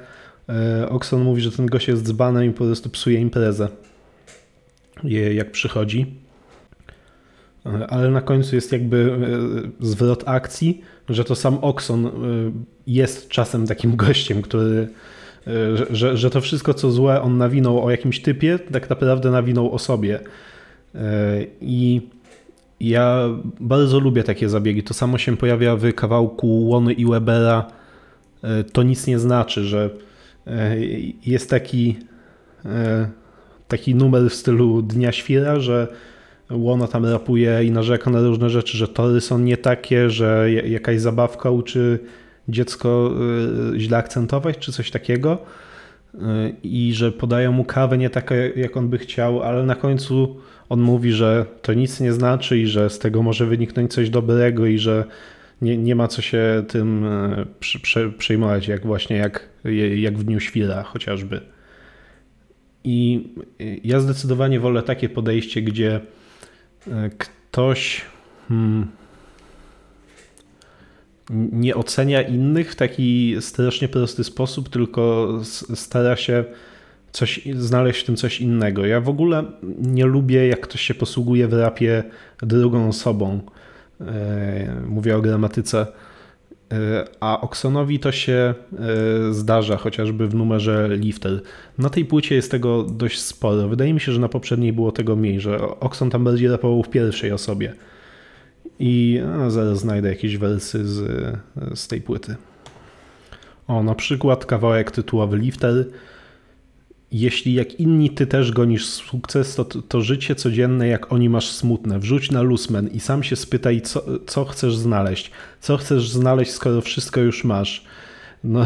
Okson 0.89 1.21
mówi, 1.23 1.41
że 1.41 1.51
ten 1.51 1.65
gość 1.65 1.87
jest 1.87 2.03
dzbanem 2.03 2.45
i 2.45 2.51
po 2.53 2.65
prostu 2.65 2.89
psuje 2.89 3.19
imprezę, 3.19 3.67
jak 5.33 5.51
przychodzi. 5.51 6.05
Ale 7.89 8.11
na 8.11 8.21
końcu 8.21 8.55
jest 8.55 8.71
jakby 8.71 9.19
zwrot 9.79 10.23
akcji, 10.25 10.81
że 11.09 11.23
to 11.23 11.35
sam 11.35 11.57
Okson 11.57 12.11
jest 12.87 13.29
czasem 13.29 13.67
takim 13.67 13.95
gościem, 14.05 14.41
który, 14.41 14.87
e, 15.47 15.95
że, 15.95 16.17
że, 16.17 16.29
to 16.29 16.41
wszystko, 16.41 16.73
co 16.73 16.91
złe, 16.91 17.21
on 17.21 17.37
nawinął 17.37 17.85
o 17.85 17.91
jakimś 17.91 18.21
typie, 18.21 18.59
tak 18.59 18.89
naprawdę 18.89 19.31
nawinął 19.31 19.71
o 19.71 19.79
sobie. 19.79 20.19
E, 20.95 21.45
I 21.61 22.01
ja 22.79 23.29
bardzo 23.59 23.99
lubię 23.99 24.23
takie 24.23 24.49
zabiegi. 24.49 24.83
To 24.83 24.93
samo 24.93 25.17
się 25.17 25.37
pojawia 25.37 25.75
w 25.75 25.93
kawałku 25.93 26.67
Łony 26.67 26.93
i 26.93 27.05
Webera. 27.05 27.65
E, 28.43 28.63
to 28.63 28.83
nic 28.83 29.07
nie 29.07 29.19
znaczy, 29.19 29.63
że 29.63 29.89
jest 31.25 31.49
taki, 31.49 31.95
taki 33.67 33.95
numer 33.95 34.29
w 34.29 34.33
stylu 34.33 34.81
Dnia 34.81 35.11
Świra, 35.11 35.59
że 35.59 35.87
Łona 36.51 36.87
tam 36.87 37.05
rapuje 37.05 37.63
i 37.63 37.71
narzeka 37.71 38.09
na 38.09 38.21
różne 38.21 38.49
rzeczy, 38.49 38.77
że 38.77 38.87
tory 38.87 39.21
są 39.21 39.39
nie 39.39 39.57
takie, 39.57 40.09
że 40.09 40.51
jakaś 40.51 40.99
zabawka 40.99 41.49
uczy 41.49 41.99
dziecko 42.47 43.11
źle 43.77 43.97
akcentować, 43.97 44.57
czy 44.57 44.71
coś 44.71 44.91
takiego. 44.91 45.37
I 46.63 46.93
że 46.93 47.11
podają 47.11 47.51
mu 47.51 47.63
kawę 47.63 47.97
nie 47.97 48.09
taką, 48.09 48.35
jak 48.55 48.77
on 48.77 48.87
by 48.87 48.97
chciał, 48.97 49.43
ale 49.43 49.63
na 49.63 49.75
końcu 49.75 50.35
on 50.69 50.81
mówi, 50.81 51.11
że 51.11 51.45
to 51.61 51.73
nic 51.73 51.99
nie 51.99 52.13
znaczy 52.13 52.59
i 52.59 52.67
że 52.67 52.89
z 52.89 52.99
tego 52.99 53.23
może 53.23 53.45
wyniknąć 53.45 53.93
coś 53.93 54.09
dobrego 54.09 54.65
i 54.65 54.77
że 54.77 55.05
nie, 55.61 55.77
nie 55.77 55.95
ma 55.95 56.07
co 56.07 56.21
się 56.21 56.63
tym 56.67 57.05
y, 57.05 58.09
przejmować, 58.17 58.67
jak 58.67 58.85
właśnie 58.85 59.17
jak, 59.17 59.49
jak 59.95 60.17
w 60.17 60.23
Dniu 60.23 60.39
Świra 60.39 60.83
chociażby. 60.83 61.41
I 62.83 63.29
ja 63.83 63.99
zdecydowanie 63.99 64.59
wolę 64.59 64.83
takie 64.83 65.09
podejście, 65.09 65.61
gdzie 65.61 65.99
ktoś 67.17 68.01
hmm, 68.47 68.87
nie 71.51 71.75
ocenia 71.75 72.21
innych 72.21 72.71
w 72.71 72.75
taki 72.75 73.35
strasznie 73.39 73.87
prosty 73.87 74.23
sposób, 74.23 74.69
tylko 74.69 75.29
stara 75.75 76.15
się 76.15 76.43
coś, 77.15 77.39
znaleźć 77.55 78.01
w 78.01 78.05
tym 78.05 78.15
coś 78.15 78.41
innego. 78.41 78.85
Ja 78.85 79.01
w 79.01 79.09
ogóle 79.09 79.43
nie 79.81 80.05
lubię, 80.05 80.47
jak 80.47 80.59
ktoś 80.59 80.81
się 80.81 80.93
posługuje 80.93 81.47
w 81.47 81.53
rapie 81.53 82.03
drugą 82.37 82.87
osobą. 82.87 83.41
E, 84.01 84.81
mówię 84.87 85.17
o 85.17 85.21
gramatyce. 85.21 85.87
E, 86.71 87.05
a 87.19 87.41
Oksonowi 87.41 87.99
to 87.99 88.11
się 88.11 88.33
e, 88.33 89.33
zdarza, 89.33 89.77
chociażby 89.77 90.27
w 90.27 90.35
numerze 90.35 90.89
Lifter. 90.91 91.41
Na 91.77 91.89
tej 91.89 92.05
płycie 92.05 92.35
jest 92.35 92.51
tego 92.51 92.83
dość 92.83 93.19
sporo. 93.19 93.67
Wydaje 93.67 93.93
mi 93.93 93.99
się, 93.99 94.11
że 94.11 94.19
na 94.19 94.29
poprzedniej 94.29 94.73
było 94.73 94.91
tego 94.91 95.15
mniej, 95.15 95.39
że 95.39 95.61
Okson 95.79 96.09
tam 96.09 96.23
bardziej 96.23 96.47
rapował 96.47 96.83
w 96.83 96.89
pierwszej 96.89 97.31
osobie. 97.31 97.73
I 98.79 99.21
a, 99.39 99.49
zaraz 99.49 99.79
znajdę 99.79 100.09
jakieś 100.09 100.37
wersy 100.37 100.85
z, 100.85 101.03
z 101.75 101.87
tej 101.87 102.01
płyty. 102.01 102.35
O, 103.67 103.83
na 103.83 103.95
przykład 103.95 104.45
kawałek 104.45 104.91
tytułowy 104.91 105.37
Lifter. 105.37 105.85
Jeśli 107.17 107.53
jak 107.53 107.79
inni 107.79 108.09
ty 108.09 108.27
też 108.27 108.51
gonisz 108.51 108.85
sukces, 108.85 109.55
to, 109.55 109.65
to 109.65 110.01
życie 110.01 110.35
codzienne 110.35 110.87
jak 110.87 111.13
oni 111.13 111.29
masz 111.29 111.49
smutne. 111.49 111.99
Wrzuć 111.99 112.31
na 112.31 112.41
lusmen 112.41 112.87
i 112.87 112.99
sam 112.99 113.23
się 113.23 113.35
spytaj, 113.35 113.81
co, 113.81 114.03
co 114.25 114.45
chcesz 114.45 114.75
znaleźć. 114.75 115.31
Co 115.61 115.77
chcesz 115.77 116.09
znaleźć, 116.09 116.51
skoro 116.51 116.81
wszystko 116.81 117.21
już 117.21 117.43
masz. 117.43 117.85
No 118.43 118.65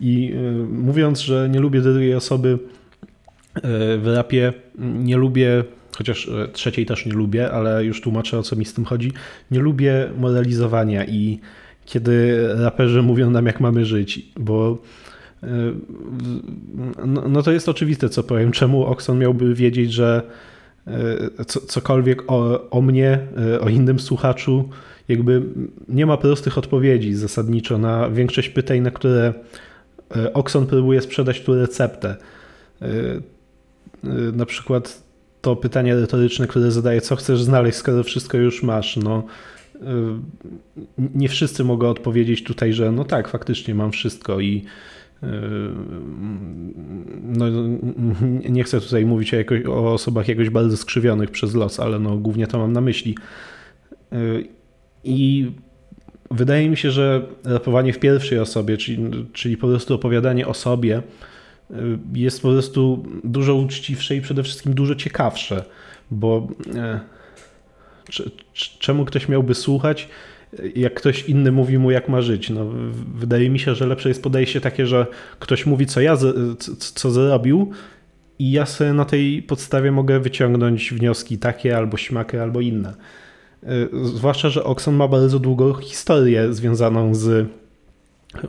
i 0.00 0.32
y, 0.32 0.66
mówiąc, 0.68 1.20
że 1.20 1.48
nie 1.48 1.60
lubię 1.60 1.80
drugiej 1.80 2.14
osoby 2.14 2.48
y, 2.48 3.60
w 3.98 4.12
rapie, 4.14 4.52
nie 4.78 5.16
lubię 5.16 5.64
chociaż 5.96 6.28
e, 6.28 6.48
trzeciej 6.48 6.86
też 6.86 7.06
nie 7.06 7.12
lubię, 7.12 7.50
ale 7.50 7.84
już 7.84 8.00
tłumaczę 8.00 8.38
o 8.38 8.42
co 8.42 8.56
mi 8.56 8.64
z 8.64 8.74
tym 8.74 8.84
chodzi. 8.84 9.12
Nie 9.50 9.60
lubię 9.60 10.10
moralizowania 10.18 11.04
i 11.04 11.40
kiedy 11.84 12.48
raperzy 12.54 13.02
mówią 13.02 13.30
nam, 13.30 13.46
jak 13.46 13.60
mamy 13.60 13.84
żyć, 13.84 14.26
bo 14.36 14.82
no, 17.06 17.28
no 17.28 17.42
to 17.42 17.52
jest 17.52 17.68
oczywiste, 17.68 18.08
co 18.08 18.22
powiem. 18.22 18.52
Czemu 18.52 18.84
Oxon 18.84 19.18
miałby 19.18 19.54
wiedzieć, 19.54 19.92
że 19.92 20.22
co, 21.46 21.60
cokolwiek 21.60 22.32
o, 22.32 22.70
o 22.70 22.82
mnie, 22.82 23.18
o 23.60 23.68
innym 23.68 23.98
słuchaczu, 23.98 24.68
jakby 25.08 25.42
nie 25.88 26.06
ma 26.06 26.16
prostych 26.16 26.58
odpowiedzi 26.58 27.14
zasadniczo 27.14 27.78
na 27.78 28.10
większość 28.10 28.48
pytań, 28.48 28.80
na 28.80 28.90
które 28.90 29.34
Oxon 30.34 30.66
próbuje 30.66 31.00
sprzedać 31.00 31.40
tu 31.40 31.54
receptę. 31.54 32.16
Na 34.32 34.46
przykład 34.46 35.02
to 35.40 35.56
pytanie 35.56 35.94
retoryczne, 35.94 36.46
które 36.46 36.70
zadaje, 36.70 37.00
co 37.00 37.16
chcesz 37.16 37.42
znaleźć, 37.42 37.78
skoro 37.78 38.02
wszystko 38.02 38.38
już 38.38 38.62
masz. 38.62 38.96
No, 38.96 39.24
nie 41.14 41.28
wszyscy 41.28 41.64
mogą 41.64 41.88
odpowiedzieć 41.88 42.44
tutaj, 42.44 42.72
że 42.72 42.92
no 42.92 43.04
tak, 43.04 43.28
faktycznie 43.28 43.74
mam 43.74 43.92
wszystko 43.92 44.40
i 44.40 44.64
no, 47.22 47.46
nie 48.48 48.64
chcę 48.64 48.80
tutaj 48.80 49.06
mówić 49.06 49.34
o, 49.34 49.72
o, 49.72 49.92
osobach 49.92 50.28
jakoś 50.28 50.50
bardzo 50.50 50.76
skrzywionych 50.76 51.30
przez 51.30 51.54
los, 51.54 51.80
ale 51.80 51.98
no, 51.98 52.16
głównie 52.16 52.46
to 52.46 52.58
mam 52.58 52.72
na 52.72 52.80
myśli. 52.80 53.16
I 55.04 55.52
wydaje 56.30 56.70
mi 56.70 56.76
się, 56.76 56.90
że 56.90 57.26
rapowanie 57.44 57.92
w 57.92 57.98
pierwszej 57.98 58.38
osobie, 58.38 58.76
czyli, 58.76 59.26
czyli 59.32 59.56
po 59.56 59.66
prostu 59.66 59.94
opowiadanie 59.94 60.46
o 60.46 60.54
sobie, 60.54 61.02
jest 62.14 62.42
po 62.42 62.48
prostu 62.48 63.06
dużo 63.24 63.54
uczciwsze 63.54 64.16
i 64.16 64.20
przede 64.20 64.42
wszystkim 64.42 64.74
dużo 64.74 64.94
ciekawsze, 64.94 65.64
bo 66.10 66.48
czemu 68.78 69.04
ktoś 69.04 69.28
miałby 69.28 69.54
słuchać, 69.54 70.08
jak 70.76 70.94
ktoś 70.94 71.28
inny 71.28 71.52
mówi 71.52 71.78
mu, 71.78 71.90
jak 71.90 72.08
ma 72.08 72.22
żyć. 72.22 72.50
No, 72.50 72.66
wydaje 73.14 73.50
mi 73.50 73.58
się, 73.58 73.74
że 73.74 73.86
lepsze 73.86 74.08
jest 74.08 74.22
podejście 74.22 74.60
takie, 74.60 74.86
że 74.86 75.06
ktoś 75.38 75.66
mówi, 75.66 75.86
co 75.86 76.00
ja, 76.00 76.16
co 76.78 77.10
zrobił 77.10 77.70
i 78.38 78.50
ja 78.50 78.66
sobie 78.66 78.92
na 78.92 79.04
tej 79.04 79.42
podstawie 79.42 79.92
mogę 79.92 80.20
wyciągnąć 80.20 80.92
wnioski 80.92 81.38
takie, 81.38 81.76
albo 81.76 81.96
śmakie, 81.96 82.42
albo 82.42 82.60
inne. 82.60 82.94
Y, 83.62 83.88
zwłaszcza, 84.04 84.48
że 84.48 84.64
Oxon 84.64 84.94
ma 84.94 85.08
bardzo 85.08 85.38
długą 85.38 85.74
historię 85.74 86.52
związaną 86.52 87.14
z 87.14 87.48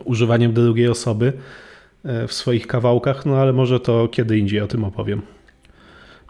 używaniem 0.06 0.54
drugiej 0.54 0.88
osoby 0.88 1.34
y, 2.06 2.28
w 2.28 2.34
swoich 2.34 2.68
kawałkach, 2.68 3.26
no 3.26 3.38
ale 3.38 3.54
może 3.54 3.80
to 3.80 4.08
kiedy 4.08 4.38
indziej 4.38 4.62
o 4.62 4.68
tym 4.68 4.84
opowiem. 4.84 5.22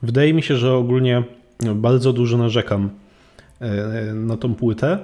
Wydaje 0.04 0.34
mi 0.34 0.44
się, 0.44 0.56
że 0.56 0.74
ogólnie 0.74 1.24
bardzo 1.76 2.14
dużo 2.14 2.38
narzekam 2.38 2.90
y, 3.62 4.14
na 4.14 4.38
tą 4.38 4.56
płytę, 4.56 5.00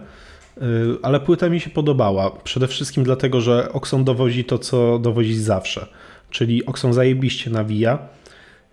ale 1.02 1.20
płyta 1.20 1.50
mi 1.50 1.60
się 1.60 1.70
podobała. 1.70 2.32
Przede 2.32 2.68
wszystkim 2.68 3.04
dlatego, 3.04 3.42
że 3.42 3.74
Oxon 3.74 4.04
dowozi 4.04 4.44
to, 4.44 4.58
co 4.58 5.00
dowozi 5.00 5.36
zawsze. 5.36 5.88
Czyli 6.30 6.66
Oxon 6.66 6.94
zajebiście 6.94 7.50
nawija 7.50 8.00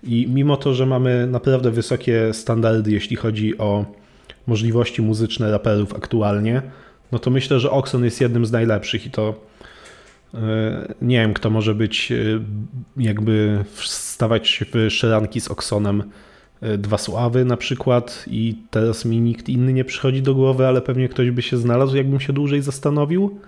i 0.03 0.27
mimo 0.29 0.57
to, 0.57 0.75
że 0.75 0.87
mamy 0.87 1.27
naprawdę 1.27 1.71
wysokie 1.71 2.35
standardy, 2.35 2.91
jeśli 2.91 3.17
chodzi 3.17 3.59
o 3.59 3.85
możliwości 4.47 5.03
muzyczne 5.03 5.51
raperów 5.51 5.95
aktualnie, 5.95 6.63
no 7.13 7.19
to 7.19 7.31
myślę, 7.31 7.61
że 7.61 7.71
Oxon 7.71 8.05
jest 8.05 8.21
jednym 8.21 8.47
z 8.47 8.53
najlepszych 8.53 9.07
i 9.07 9.11
to 9.11 9.35
e, 10.35 10.95
nie 11.03 11.21
wiem, 11.21 11.35
kto 11.35 11.51
może 11.51 11.75
być, 11.75 12.13
e, 12.13 12.17
jakby 12.97 13.65
stawać 13.85 14.65
w 14.73 14.91
szeranki 14.91 15.41
z 15.41 15.49
Oxonem 15.49 16.01
e, 16.01 16.28
Dwa 16.79 16.99
Sławy 16.99 17.45
na 17.45 17.57
przykład 17.57 18.25
i 18.31 18.55
teraz 18.71 19.05
mi 19.05 19.21
nikt 19.21 19.49
inny 19.49 19.73
nie 19.73 19.85
przychodzi 19.85 20.23
do 20.23 20.35
głowy, 20.35 20.67
ale 20.67 20.81
pewnie 20.83 21.09
ktoś 21.09 21.31
by 21.31 21.43
się 21.43 21.57
znalazł, 21.57 21.97
jakbym 21.97 22.21
się 22.21 22.33
dłużej 22.33 22.63
zastanowił. 22.63 23.39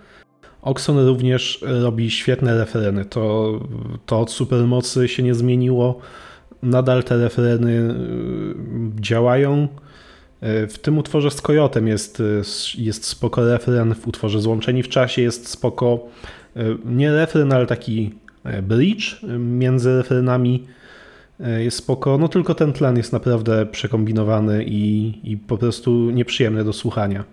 Oxon 0.62 1.07
również 1.07 1.64
robi 1.83 2.11
świetne 2.11 2.59
refereny. 2.59 3.05
To, 3.05 3.52
to 4.07 4.21
od 4.21 4.31
supermocy 4.31 5.09
się 5.09 5.23
nie 5.23 5.35
zmieniło. 5.35 5.99
Nadal 6.62 7.05
te 7.05 7.17
refereny 7.17 7.94
działają. 9.01 9.68
W 10.68 10.79
tym 10.83 10.99
utworze 10.99 11.31
z 11.31 11.40
Kojotem 11.40 11.88
jest, 11.88 12.23
jest 12.79 13.05
spoko 13.05 13.44
refren, 13.44 13.94
w 13.94 14.09
utworze 14.09 14.40
Złączeni 14.40 14.83
w 14.83 14.88
czasie 14.88 15.23
jest 15.23 15.49
spoko, 15.49 16.07
nie 16.85 17.12
refren, 17.12 17.53
ale 17.53 17.66
taki 17.66 18.14
bridge 18.62 19.23
między 19.38 19.96
refrenami 19.96 20.64
jest 21.59 21.76
spoko, 21.76 22.18
no 22.18 22.29
tylko 22.29 22.55
ten 22.55 22.72
tlen 22.72 22.96
jest 22.96 23.12
naprawdę 23.12 23.66
przekombinowany 23.66 24.64
i, 24.64 25.14
i 25.24 25.37
po 25.37 25.59
prostu 25.59 26.11
nieprzyjemny 26.11 26.64
do 26.64 26.72
słuchania. 26.72 27.24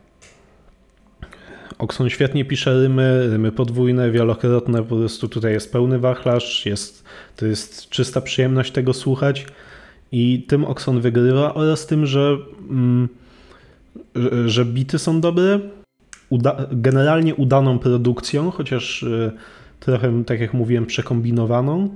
Okson 1.77 2.09
świetnie 2.09 2.45
pisze 2.45 2.81
rymy, 2.81 3.27
rymy 3.29 3.51
podwójne, 3.51 4.11
wielokrotne, 4.11 4.83
po 4.83 4.95
prostu 4.95 5.29
tutaj 5.29 5.53
jest 5.53 5.71
pełny 5.71 5.99
wachlarz, 5.99 6.65
jest, 6.65 7.03
to 7.35 7.45
jest 7.45 7.89
czysta 7.89 8.21
przyjemność 8.21 8.71
tego 8.71 8.93
słuchać. 8.93 9.45
I 10.11 10.45
tym 10.47 10.65
Oxon 10.65 11.01
wygrywa 11.01 11.53
oraz 11.53 11.87
tym, 11.87 12.05
że, 12.05 12.37
mm, 12.69 13.09
że, 14.45 14.65
bity 14.65 14.99
są 14.99 15.21
dobre, 15.21 15.59
uda, 16.29 16.57
generalnie 16.71 17.35
udaną 17.35 17.79
produkcją, 17.79 18.51
chociaż 18.51 19.03
y, 19.03 19.31
trochę, 19.79 20.23
tak 20.23 20.39
jak 20.39 20.53
mówiłem, 20.53 20.85
przekombinowaną 20.85 21.95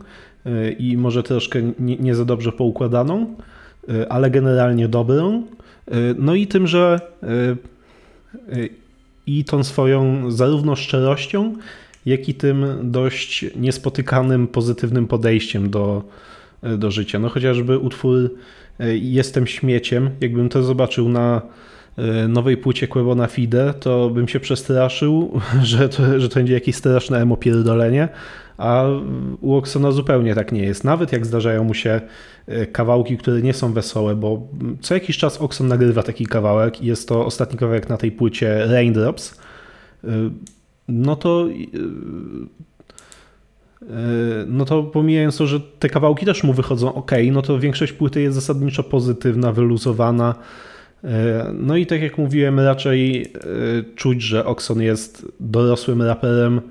i 0.79 0.97
może 0.97 1.23
troszkę 1.23 1.61
nie, 1.79 1.97
nie 1.97 2.15
za 2.15 2.25
dobrze 2.25 2.51
poukładaną, 2.51 3.35
y, 3.89 4.09
ale 4.09 4.31
generalnie 4.31 4.87
dobrą. 4.87 5.43
No 6.17 6.35
i 6.35 6.47
tym, 6.47 6.67
że 6.67 6.99
i 9.27 9.45
tą 9.45 9.63
swoją 9.63 10.31
zarówno 10.31 10.75
szczerością, 10.75 11.55
jak 12.05 12.29
i 12.29 12.33
tym 12.33 12.65
dość 12.83 13.45
niespotykanym 13.55 14.47
pozytywnym 14.47 15.07
podejściem 15.07 15.69
do, 15.69 16.03
do 16.77 16.91
życia. 16.91 17.19
No 17.19 17.29
chociażby 17.29 17.77
utwór 17.77 18.29
e, 18.79 18.97
Jestem 18.97 19.47
śmieciem, 19.47 20.09
jakbym 20.21 20.49
to 20.49 20.63
zobaczył 20.63 21.09
na 21.09 21.41
e, 21.97 22.27
nowej 22.27 22.57
płycie 22.57 22.87
Quebona 22.87 23.27
Fide, 23.27 23.73
to 23.79 24.09
bym 24.09 24.27
się 24.27 24.39
przestraszył, 24.39 25.39
że 25.63 25.89
to, 25.89 26.19
że 26.19 26.29
to 26.29 26.35
będzie 26.35 26.53
jakieś 26.53 26.75
straszne 26.75 27.21
emo 27.21 27.37
pierdolenie, 27.37 28.09
a 28.61 28.85
u 29.41 29.53
Oksona 29.55 29.91
zupełnie 29.91 30.35
tak 30.35 30.51
nie 30.51 30.63
jest. 30.63 30.83
Nawet 30.83 31.11
jak 31.11 31.25
zdarzają 31.25 31.63
mu 31.63 31.73
się 31.73 32.01
e, 32.47 32.65
kawałki, 32.65 33.17
które 33.17 33.41
nie 33.41 33.53
są 33.53 33.73
wesołe, 33.73 34.15
bo 34.15 34.47
co 34.81 34.93
jakiś 34.93 35.17
czas 35.17 35.37
Okson 35.37 35.67
nagrywa 35.67 36.03
taki 36.03 36.25
kawałek 36.25 36.81
i 36.81 36.85
jest 36.85 37.07
to 37.07 37.25
ostatni 37.25 37.59
kawałek 37.59 37.89
na 37.89 37.97
tej 37.97 38.11
płycie 38.11 38.65
Raindrops, 38.65 39.41
no 40.87 41.15
to 41.15 41.47
E, 43.89 44.45
no 44.47 44.65
to 44.65 44.83
pomijając 44.83 45.37
to, 45.37 45.47
że 45.47 45.59
te 45.59 45.89
kawałki 45.89 46.25
też 46.25 46.43
mu 46.43 46.53
wychodzą 46.53 46.93
ok, 46.93 47.11
no 47.31 47.41
to 47.41 47.59
większość 47.59 47.93
płyty 47.93 48.21
jest 48.21 48.35
zasadniczo 48.35 48.83
pozytywna, 48.83 49.51
wyluzowana. 49.51 50.35
E, 51.03 51.51
no 51.53 51.77
i 51.77 51.85
tak 51.85 52.01
jak 52.01 52.17
mówiłem, 52.17 52.59
raczej 52.59 53.21
e, 53.21 53.27
czuć, 53.95 54.21
że 54.21 54.45
Oxon 54.45 54.81
jest 54.81 55.25
dorosłym 55.39 56.01
raperem 56.01 56.61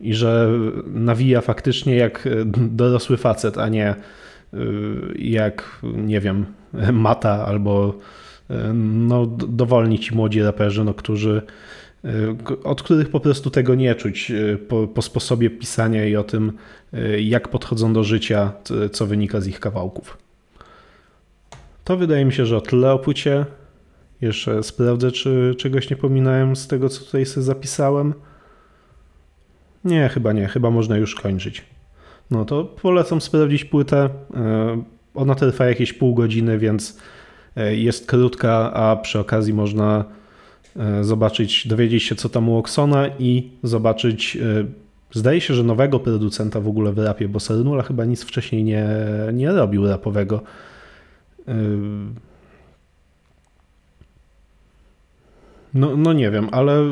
i 0.00 0.14
że 0.14 0.50
nawija 0.86 1.40
faktycznie 1.40 1.96
jak 1.96 2.28
dorosły 2.56 3.16
facet, 3.16 3.58
a 3.58 3.68
nie 3.68 3.94
jak, 5.18 5.80
nie 5.82 6.20
wiem, 6.20 6.46
mata 6.92 7.46
albo 7.46 7.98
no, 8.74 9.26
dowolni 9.48 9.98
ci 9.98 10.14
młodzi 10.14 10.42
raperzy, 10.42 10.84
no, 10.84 10.94
którzy 10.94 11.42
od 12.64 12.82
których 12.82 13.08
po 13.08 13.20
prostu 13.20 13.50
tego 13.50 13.74
nie 13.74 13.94
czuć 13.94 14.32
po, 14.68 14.88
po, 14.88 15.02
sposobie 15.02 15.50
pisania 15.50 16.04
i 16.04 16.16
o 16.16 16.24
tym, 16.24 16.52
jak 17.18 17.48
podchodzą 17.48 17.92
do 17.92 18.04
życia, 18.04 18.52
co 18.92 19.06
wynika 19.06 19.40
z 19.40 19.46
ich 19.46 19.60
kawałków. 19.60 20.18
To 21.84 21.96
wydaje 21.96 22.24
mi 22.24 22.32
się, 22.32 22.46
że 22.46 22.56
o 22.56 22.60
tyle 22.60 22.92
o 22.92 22.98
płycie. 22.98 23.46
Jeszcze 24.20 24.62
sprawdzę, 24.62 25.12
czy 25.12 25.54
czegoś 25.58 25.90
nie 25.90 25.96
pominąłem 25.96 26.56
z 26.56 26.68
tego, 26.68 26.88
co 26.88 27.04
tutaj 27.04 27.26
sobie 27.26 27.44
zapisałem. 27.44 28.14
Nie, 29.84 30.08
chyba 30.08 30.32
nie, 30.32 30.48
chyba 30.48 30.70
można 30.70 30.96
już 30.96 31.14
kończyć. 31.14 31.64
No 32.30 32.44
to 32.44 32.64
polecam 32.64 33.20
sprawdzić 33.20 33.64
płytę. 33.64 34.08
Ona 35.14 35.34
trwa 35.34 35.66
jakieś 35.66 35.92
pół 35.92 36.14
godziny, 36.14 36.58
więc 36.58 36.98
jest 37.70 38.06
krótka, 38.06 38.72
a 38.72 38.96
przy 38.96 39.18
okazji 39.18 39.54
można 39.54 40.04
E, 40.76 41.04
zobaczyć, 41.04 41.68
dowiedzieć 41.68 42.02
się, 42.02 42.14
co 42.14 42.28
tam 42.28 42.48
u 42.48 42.56
Oksona 42.56 43.08
i 43.18 43.50
zobaczyć. 43.62 44.36
E, 44.36 44.64
zdaje 45.12 45.40
się, 45.40 45.54
że 45.54 45.62
nowego 45.62 46.00
producenta 46.00 46.60
w 46.60 46.68
ogóle 46.68 46.92
w 46.92 46.98
rapie, 46.98 47.28
bo 47.28 47.40
Sernula 47.40 47.82
chyba 47.82 48.04
nic 48.04 48.24
wcześniej 48.24 48.64
nie, 48.64 48.88
nie 49.32 49.52
robił 49.52 49.88
rapowego. 49.88 50.42
E, 51.48 51.54
no, 55.74 55.96
no 55.96 56.12
nie 56.12 56.30
wiem, 56.30 56.48
ale 56.52 56.82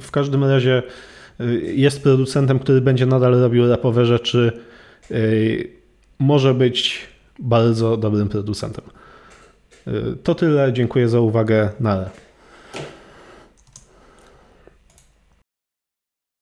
w 0.00 0.10
każdym 0.10 0.44
razie 0.44 0.82
jest 1.62 2.02
producentem, 2.02 2.58
który 2.58 2.80
będzie 2.80 3.06
nadal 3.06 3.40
robił 3.40 3.68
rapowe 3.68 4.06
rzeczy. 4.06 4.52
Może 6.18 6.54
być 6.54 7.00
bardzo 7.38 7.96
dobrym 7.96 8.28
producentem. 8.28 8.84
To 10.22 10.34
tyle. 10.34 10.72
Dziękuję 10.72 11.08
za 11.08 11.20
uwagę. 11.20 11.70
Na 11.80 12.10